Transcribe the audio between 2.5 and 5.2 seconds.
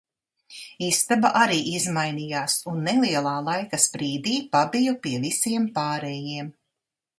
un nelielā laika sprīdī pabiju pie